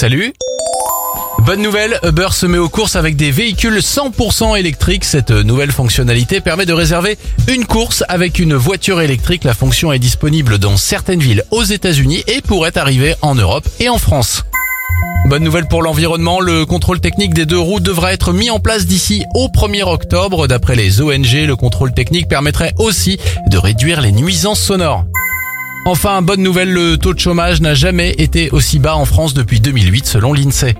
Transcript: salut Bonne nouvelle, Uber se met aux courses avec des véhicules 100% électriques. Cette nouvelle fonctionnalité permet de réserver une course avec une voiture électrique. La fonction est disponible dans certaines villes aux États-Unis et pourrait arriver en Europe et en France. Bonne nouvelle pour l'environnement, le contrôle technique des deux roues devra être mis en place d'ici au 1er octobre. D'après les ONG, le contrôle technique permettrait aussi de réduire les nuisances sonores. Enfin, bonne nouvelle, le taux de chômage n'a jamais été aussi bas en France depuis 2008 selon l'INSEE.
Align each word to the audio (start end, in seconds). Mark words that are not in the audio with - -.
salut 0.00 0.32
Bonne 1.40 1.60
nouvelle, 1.60 2.00
Uber 2.02 2.28
se 2.30 2.46
met 2.46 2.56
aux 2.56 2.70
courses 2.70 2.96
avec 2.96 3.16
des 3.16 3.30
véhicules 3.30 3.80
100% 3.80 4.58
électriques. 4.58 5.04
Cette 5.04 5.30
nouvelle 5.30 5.72
fonctionnalité 5.72 6.40
permet 6.40 6.64
de 6.64 6.72
réserver 6.72 7.18
une 7.48 7.66
course 7.66 8.02
avec 8.08 8.38
une 8.38 8.54
voiture 8.54 9.02
électrique. 9.02 9.44
La 9.44 9.52
fonction 9.52 9.92
est 9.92 9.98
disponible 9.98 10.56
dans 10.56 10.78
certaines 10.78 11.20
villes 11.20 11.44
aux 11.50 11.64
États-Unis 11.64 12.24
et 12.28 12.40
pourrait 12.40 12.78
arriver 12.78 13.14
en 13.20 13.34
Europe 13.34 13.68
et 13.78 13.90
en 13.90 13.98
France. 13.98 14.44
Bonne 15.26 15.44
nouvelle 15.44 15.68
pour 15.68 15.82
l'environnement, 15.82 16.40
le 16.40 16.64
contrôle 16.64 17.00
technique 17.00 17.34
des 17.34 17.44
deux 17.44 17.58
roues 17.58 17.80
devra 17.80 18.14
être 18.14 18.32
mis 18.32 18.48
en 18.48 18.58
place 18.58 18.86
d'ici 18.86 19.26
au 19.34 19.48
1er 19.48 19.82
octobre. 19.82 20.46
D'après 20.46 20.76
les 20.76 21.02
ONG, 21.02 21.46
le 21.46 21.56
contrôle 21.56 21.92
technique 21.92 22.26
permettrait 22.26 22.72
aussi 22.78 23.18
de 23.48 23.58
réduire 23.58 24.00
les 24.00 24.12
nuisances 24.12 24.60
sonores. 24.60 25.04
Enfin, 25.86 26.20
bonne 26.20 26.42
nouvelle, 26.42 26.72
le 26.72 26.98
taux 26.98 27.14
de 27.14 27.18
chômage 27.18 27.62
n'a 27.62 27.74
jamais 27.74 28.10
été 28.18 28.50
aussi 28.50 28.78
bas 28.78 28.96
en 28.96 29.06
France 29.06 29.32
depuis 29.32 29.60
2008 29.60 30.06
selon 30.06 30.34
l'INSEE. 30.34 30.74